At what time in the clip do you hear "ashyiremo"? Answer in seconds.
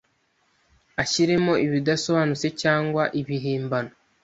1.01-1.53